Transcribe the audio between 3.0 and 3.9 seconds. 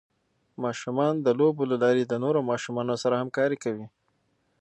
سره همکاري کوي.